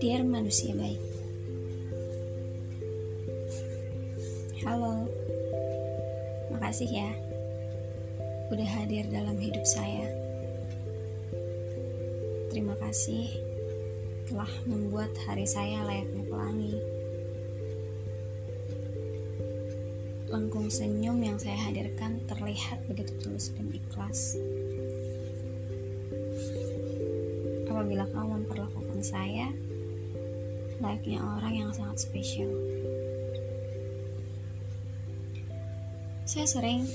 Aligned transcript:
Dear 0.00 0.24
manusia 0.24 0.72
baik. 0.72 0.96
Halo. 4.64 5.04
Makasih 6.48 6.88
ya 6.88 7.12
Udah 8.48 8.64
hadir 8.64 9.04
dalam 9.12 9.36
hidup 9.36 9.68
saya. 9.68 10.08
Terima 12.48 12.72
kasih 12.80 13.28
Telah 14.32 14.48
membuat 14.64 15.12
hari 15.28 15.44
saya 15.44 15.84
layaknya 15.84 16.24
pelangi 16.24 16.97
Lengkung 20.28 20.68
senyum 20.68 21.18
yang 21.24 21.40
saya 21.40 21.56
hadirkan 21.56 22.20
terlihat 22.28 22.84
begitu 22.84 23.16
tulus 23.24 23.48
dan 23.56 23.72
ikhlas 23.72 24.36
Apabila 27.68 28.04
kamu 28.12 28.44
memperlakukan 28.44 29.00
saya 29.00 29.48
layaknya 30.78 31.18
orang 31.22 31.54
yang 31.54 31.70
sangat 31.74 32.06
spesial. 32.06 32.50
Saya 36.28 36.46
sering 36.46 36.86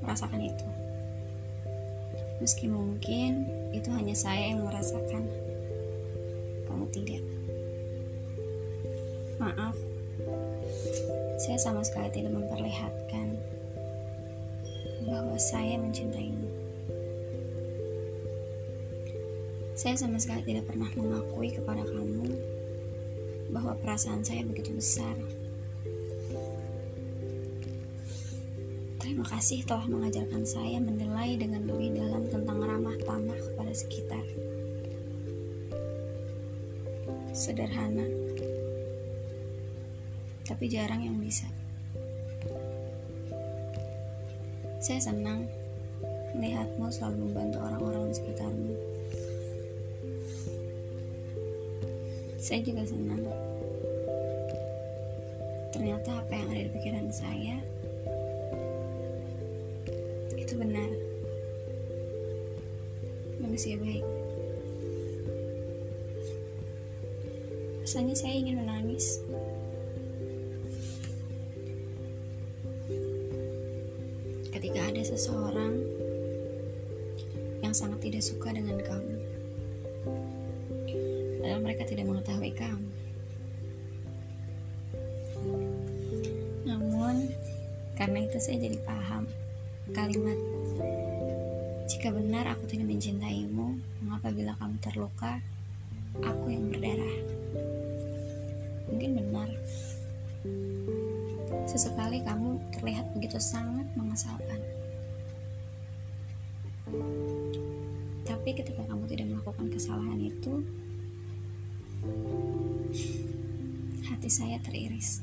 merasakan 0.00 0.40
itu. 0.40 0.68
Meski 2.40 2.68
mungkin 2.68 3.48
itu 3.72 3.88
hanya 3.92 4.14
saya 4.16 4.52
yang 4.52 4.64
merasakan. 4.64 5.24
Kamu 6.68 6.84
tidak. 6.92 7.24
Maaf. 9.40 9.95
Saya 11.36 11.58
sama 11.60 11.84
sekali 11.84 12.08
tidak 12.10 12.32
memperlihatkan 12.32 13.36
bahwa 15.06 15.36
saya 15.38 15.78
mencintaimu. 15.78 16.48
Saya 19.76 19.94
sama 20.00 20.16
sekali 20.16 20.42
tidak 20.56 20.72
pernah 20.72 20.88
mengakui 20.96 21.52
kepada 21.52 21.84
kamu 21.84 22.32
bahwa 23.52 23.76
perasaan 23.84 24.24
saya 24.24 24.42
begitu 24.42 24.72
besar. 24.74 25.14
Terima 28.98 29.22
kasih 29.22 29.62
telah 29.62 29.86
mengajarkan 29.86 30.42
saya 30.42 30.82
menilai 30.82 31.38
dengan 31.38 31.62
lebih 31.68 31.94
dalam 31.94 32.26
tentang 32.26 32.58
ramah 32.58 32.96
tamah 33.06 33.38
kepada 33.38 33.72
sekitar. 33.76 34.26
Sederhana, 37.36 38.08
tapi 40.46 40.70
jarang 40.70 41.02
yang 41.02 41.18
bisa. 41.18 41.50
Saya 44.78 45.02
senang 45.02 45.50
melihatmu 46.38 46.86
selalu 46.86 47.26
membantu 47.26 47.58
orang-orang 47.58 48.02
di 48.06 48.14
sekitarmu. 48.14 48.74
Saya 52.38 52.62
juga 52.62 52.86
senang. 52.86 53.26
Ternyata 55.74 56.22
apa 56.22 56.30
yang 56.30 56.48
ada 56.54 56.62
di 56.62 56.70
pikiran 56.70 57.10
saya 57.10 57.58
itu 60.38 60.54
benar. 60.54 60.90
Manusia 63.42 63.74
baik. 63.74 64.06
Rasanya 67.82 68.14
saya 68.14 68.34
ingin 68.38 68.62
menangis. 68.62 69.18
Seseorang 75.06 75.78
yang 77.62 77.70
sangat 77.70 78.02
tidak 78.02 78.26
suka 78.26 78.50
dengan 78.50 78.82
kamu 78.82 79.16
padahal 81.46 81.62
mereka 81.62 81.86
tidak 81.86 82.10
mengetahui 82.10 82.50
kamu. 82.58 82.90
Namun, 86.66 87.30
karena 87.94 88.18
itu 88.26 88.42
saya 88.42 88.66
jadi 88.66 88.82
paham 88.82 89.30
kalimat 89.94 90.34
jika 91.86 92.10
benar 92.10 92.50
aku 92.50 92.66
tidak 92.66 92.90
mencintaimu, 92.90 93.78
mengapa 94.02 94.34
bila 94.34 94.58
kamu 94.58 94.74
terluka, 94.82 95.38
aku 96.18 96.50
yang 96.50 96.66
berdarah? 96.66 97.16
Mungkin 98.90 99.10
benar. 99.22 99.48
Sesekali 101.70 102.26
kamu 102.26 102.58
terlihat 102.74 103.06
begitu 103.14 103.38
sangat 103.38 103.86
mengesalkan. 103.94 104.58
Tapi 108.22 108.54
ketika 108.54 108.86
kamu 108.86 109.10
tidak 109.10 109.26
melakukan 109.34 109.66
kesalahan 109.74 110.22
itu, 110.22 110.62
hati 114.06 114.30
saya 114.30 114.62
teriris. 114.62 115.18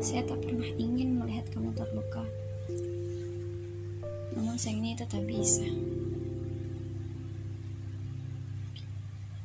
Saya 0.00 0.24
tak 0.24 0.40
pernah 0.40 0.64
ingin 0.80 1.20
melihat 1.20 1.52
kamu 1.52 1.76
terluka. 1.76 2.24
Namun 4.32 4.56
sayangnya 4.56 4.96
itu 4.96 5.04
tak 5.04 5.24
bisa. 5.28 5.68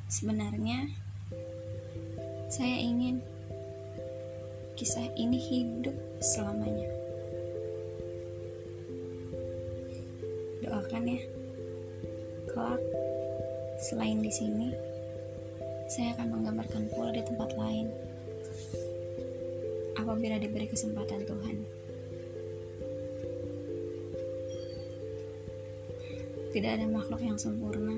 Sebenarnya, 0.08 0.88
saya 2.48 2.80
ingin 2.80 3.20
kisah 4.80 5.12
ini 5.20 5.36
hidup 5.36 5.96
selamanya. 6.24 7.05
Doakan 10.86 11.18
ya, 11.18 11.18
kelak 12.46 12.78
selain 13.82 14.22
di 14.22 14.30
sini, 14.30 14.70
saya 15.90 16.14
akan 16.14 16.30
menggambarkan 16.30 16.94
pula 16.94 17.10
di 17.10 17.26
tempat 17.26 17.58
lain 17.58 17.90
apabila 19.98 20.38
diberi 20.38 20.70
kesempatan 20.70 21.26
Tuhan. 21.26 21.58
Tidak 26.54 26.70
ada 26.70 26.86
makhluk 26.86 27.26
yang 27.26 27.42
sempurna. 27.42 27.98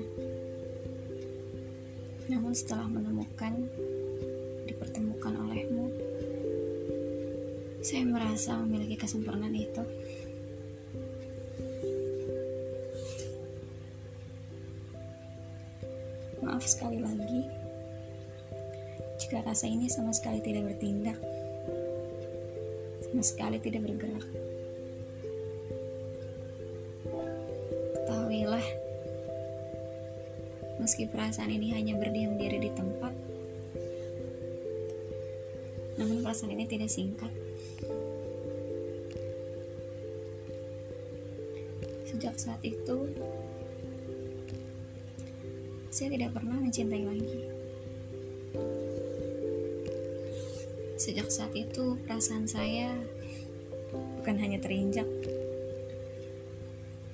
Namun 2.32 2.56
setelah 2.56 2.88
menemukan, 2.88 3.68
dipertemukan 4.64 5.36
olehmu, 5.44 5.92
saya 7.84 8.08
merasa 8.08 8.56
memiliki 8.64 8.96
kesempurnaan 8.96 9.52
itu. 9.52 9.84
Maaf 16.58 16.74
sekali 16.74 16.98
lagi 16.98 17.46
jika 19.22 19.46
rasa 19.46 19.70
ini 19.70 19.86
sama 19.86 20.10
sekali 20.10 20.42
tidak 20.42 20.66
bertindak, 20.66 21.14
sama 22.98 23.22
sekali 23.22 23.62
tidak 23.62 23.86
bergerak. 23.86 24.26
Ketahuilah, 27.94 28.66
meski 30.82 31.06
perasaan 31.06 31.54
ini 31.54 31.78
hanya 31.78 31.94
berdiam 31.94 32.34
diri 32.34 32.58
di 32.58 32.74
tempat, 32.74 33.14
namun 35.94 36.26
perasaan 36.26 36.58
ini 36.58 36.66
tidak 36.66 36.90
singkat. 36.90 37.30
Sejak 42.02 42.34
saat 42.34 42.58
itu, 42.66 43.14
saya 45.98 46.14
tidak 46.14 46.30
pernah 46.30 46.54
mencintai 46.54 47.02
lagi. 47.10 47.42
Sejak 50.94 51.26
saat 51.26 51.50
itu, 51.58 51.98
perasaan 52.06 52.46
saya 52.46 52.94
bukan 54.22 54.38
hanya 54.38 54.62
terinjak, 54.62 55.10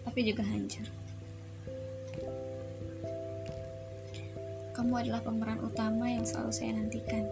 tapi 0.04 0.28
juga 0.28 0.44
hancur. 0.44 0.84
Kamu 4.76 4.92
adalah 5.00 5.24
pemeran 5.24 5.64
utama 5.64 6.04
yang 6.04 6.28
selalu 6.28 6.52
saya 6.52 6.76
nantikan. 6.76 7.24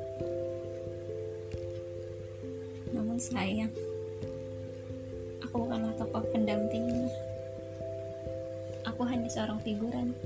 Namun 2.97 3.21
sayang, 3.21 3.77
aku 5.45 5.69
bukanlah 5.69 5.93
tokoh 6.01 6.25
pendampingmu. 6.33 7.13
Aku 8.89 9.05
hanya 9.05 9.29
seorang 9.29 9.61
figuran. 9.61 10.17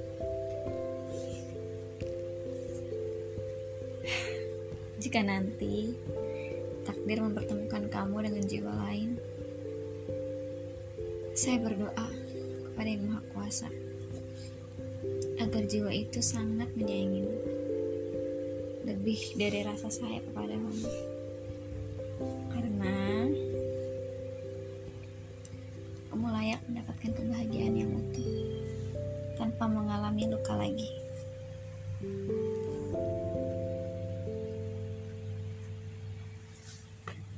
Jika 5.06 5.22
nanti 5.22 5.94
takdir 6.82 7.22
mempertemukan 7.22 7.86
kamu 7.86 8.26
dengan 8.26 8.42
jiwa 8.42 8.74
lain, 8.74 9.14
saya 11.30 11.62
berdoa 11.62 12.10
kepada 12.66 12.88
Yang 12.90 13.06
Maha 13.06 13.22
Kuasa 13.30 13.70
agar 15.38 15.62
jiwa 15.70 15.94
itu 15.94 16.18
sangat 16.18 16.74
menyayangimu 16.74 17.38
lebih 18.82 19.38
dari 19.38 19.62
rasa 19.62 19.94
saya 19.94 20.18
karena 20.26 20.58
kamu 20.58 20.90
kamu 26.10 26.26
layak 26.34 26.60
mendapatkan 26.66 27.10
kebahagiaan 27.14 27.78
yang 27.78 27.94
utuh 27.94 28.58
tanpa 29.38 29.70
mengalami 29.70 30.34
luka 30.34 30.58
lagi. 30.58 30.90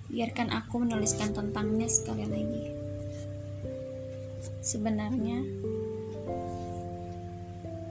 Biarkan 0.09 0.49
aku 0.49 0.81
menuliskan 0.81 1.37
tentangnya 1.37 1.85
sekali 1.85 2.25
lagi. 2.25 2.65
Sebenarnya, 4.65 5.45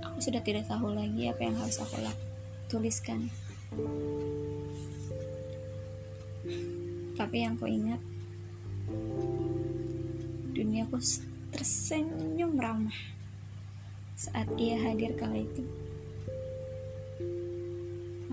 aku 0.02 0.18
sudah 0.18 0.42
tidak 0.42 0.66
tahu 0.66 0.98
lagi 0.98 1.30
apa 1.30 1.42
yang 1.46 1.56
harus 1.62 1.78
aku. 1.78 2.02
Tuliskan. 2.68 3.30
Tapi 7.18 7.38
yang 7.38 7.58
ku 7.58 7.70
ingat, 7.70 8.02
duniaku 10.58 10.98
tersenyum 11.54 12.58
ramah 12.58 12.98
saat 14.18 14.50
ia 14.58 14.78
hadir 14.82 15.14
kala 15.14 15.38
itu. 15.38 15.62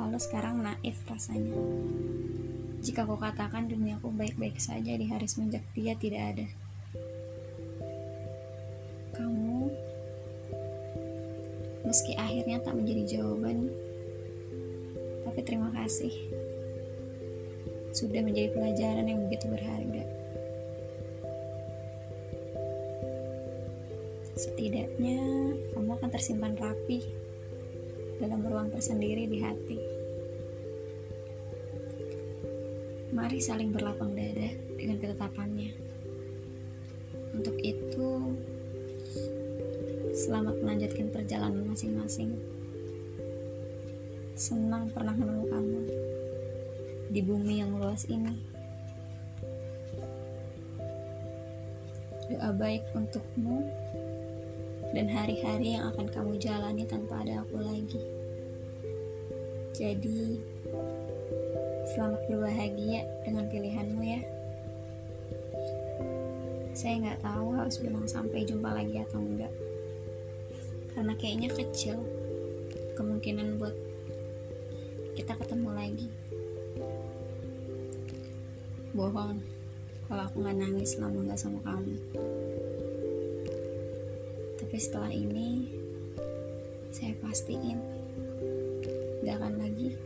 Lalu 0.00 0.18
sekarang 0.20 0.64
naif 0.64 0.96
rasanya. 1.04 1.52
Jika 2.84 3.08
kau 3.08 3.16
katakan 3.16 3.64
duniaku 3.64 4.12
baik-baik 4.12 4.60
saja 4.60 4.92
di 4.92 5.08
hari 5.08 5.24
semenjak 5.24 5.64
dia 5.72 5.96
tidak 5.96 6.36
ada. 6.36 6.46
Kamu, 9.16 9.72
meski 11.88 12.12
akhirnya 12.20 12.60
tak 12.60 12.76
menjadi 12.76 13.16
jawaban, 13.16 13.72
tapi 15.24 15.40
terima 15.48 15.72
kasih 15.72 16.12
sudah 17.96 18.20
menjadi 18.20 18.52
pelajaran 18.52 19.08
yang 19.08 19.24
begitu 19.32 19.48
berharga. 19.48 20.04
Setidaknya 24.36 25.24
kamu 25.72 25.88
akan 25.88 26.10
tersimpan 26.12 26.52
rapi 26.60 27.00
dalam 28.20 28.44
ruang 28.44 28.68
tersendiri 28.68 29.24
di 29.24 29.40
hati. 29.40 29.93
Mari 33.14 33.38
saling 33.38 33.70
berlapang 33.70 34.10
dada 34.18 34.50
dengan 34.74 34.98
ketetapannya. 34.98 35.70
Untuk 37.30 37.54
itu, 37.62 38.34
selamat 40.10 40.58
melanjutkan 40.58 41.14
perjalanan 41.14 41.62
masing-masing. 41.62 42.34
Senang 44.34 44.90
pernah 44.90 45.14
menemukanmu 45.14 45.82
di 47.14 47.22
bumi 47.22 47.62
yang 47.62 47.78
luas 47.78 48.02
ini. 48.10 48.34
Doa 52.34 52.50
baik 52.50 52.82
untukmu 52.98 53.62
dan 54.90 55.06
hari-hari 55.06 55.78
yang 55.78 55.86
akan 55.94 56.10
kamu 56.10 56.34
jalani 56.42 56.82
tanpa 56.82 57.22
ada 57.22 57.46
aku 57.46 57.62
lagi. 57.62 58.02
Jadi, 59.70 60.53
selamat 61.84 62.24
berbahagia 62.32 63.04
dengan 63.28 63.44
pilihanmu 63.52 64.02
ya. 64.02 64.20
Saya 66.72 66.94
nggak 67.04 67.20
tahu 67.20 67.48
harus 67.60 67.76
bilang 67.78 68.08
sampai 68.08 68.48
jumpa 68.48 68.72
lagi 68.72 69.04
atau 69.04 69.20
enggak. 69.20 69.52
Karena 70.96 71.12
kayaknya 71.20 71.52
kecil 71.52 72.00
kemungkinan 72.96 73.60
buat 73.60 73.74
kita 75.14 75.34
ketemu 75.38 75.70
lagi 75.74 76.08
bohong 78.94 79.42
kalau 80.06 80.22
aku 80.22 80.36
nggak 80.42 80.58
nangis 80.58 80.94
selama 80.94 81.26
nggak 81.26 81.40
sama 81.42 81.58
kamu 81.66 81.98
tapi 84.62 84.76
setelah 84.78 85.10
ini 85.10 85.66
saya 86.94 87.10
pastiin 87.18 87.78
gak 89.26 89.34
akan 89.42 89.54
lagi 89.58 89.98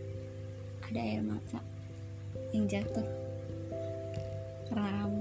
ada 0.89 1.01
air 1.05 1.21
mata 1.21 1.61
yang 2.57 2.65
jatuh. 2.65 3.05
Kamu 4.73 5.21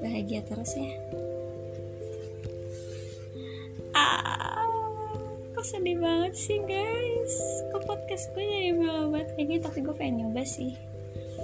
bahagia 0.00 0.40
terus 0.44 0.76
ya. 0.76 0.92
Ah 3.96 4.68
kok 5.56 5.64
sedih 5.64 5.96
banget 5.96 6.34
sih 6.36 6.60
guys? 6.64 7.34
Kok 7.72 7.84
podcast 7.88 8.32
gue 8.36 8.44
jadi 8.44 8.72
melobat 8.76 9.32
kayak 9.36 9.48
gini? 9.48 9.60
Tapi 9.60 9.78
gue 9.84 9.94
pengen 9.96 10.28
nyoba 10.28 10.44
sih 10.44 10.76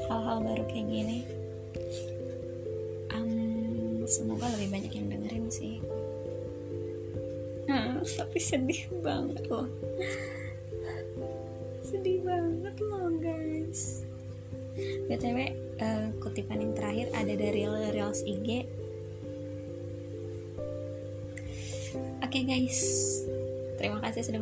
hal-hal 0.08 0.44
baru 0.44 0.64
kayak 0.68 0.88
gini. 0.92 1.18
Um, 3.16 4.04
semoga 4.04 4.52
lebih 4.56 4.76
banyak 4.76 4.92
yang 4.92 5.08
dengerin 5.08 5.48
sih. 5.48 5.80
Nah, 7.66 8.00
tapi 8.04 8.38
sedih 8.38 8.88
banget 9.00 9.42
loh 9.48 9.68
banget 12.26 12.76
loh 12.82 13.08
guys. 13.22 14.02
Btw 15.06 15.38
uh, 15.78 16.10
kutipan 16.18 16.60
yang 16.60 16.74
terakhir 16.74 17.08
ada 17.14 17.32
dari 17.32 17.64
Reels 17.94 18.26
IG 18.26 18.66
oke 22.20 22.28
okay, 22.28 22.42
guys. 22.42 22.80
Terima 23.76 24.00
kasih 24.00 24.24
sudah 24.24 24.40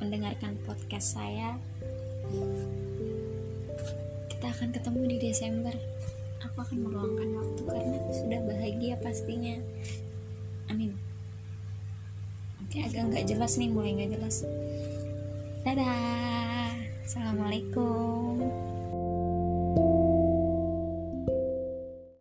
mendengarkan, 0.00 0.52
podcast 0.68 1.16
saya. 1.16 1.56
Kita 4.28 4.46
akan 4.52 4.68
ketemu 4.72 5.00
di 5.10 5.16
Desember. 5.20 5.74
Aku 6.44 6.60
akan 6.60 6.78
meluangkan 6.84 7.28
waktu 7.40 7.62
karena 7.64 7.98
sudah 8.12 8.40
bahagia 8.44 8.94
pastinya. 9.00 9.56
Amin. 10.68 10.92
Oke 12.64 12.84
agak 12.84 13.04
nggak 13.10 13.24
jelas 13.26 13.56
nih 13.56 13.68
mulai 13.72 13.96
nggak 13.96 14.16
jelas. 14.16 14.44
Dadah 15.64 16.65
assalamualaikum 17.06 18.42